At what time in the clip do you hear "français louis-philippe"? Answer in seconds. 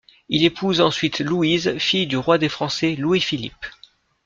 2.49-3.67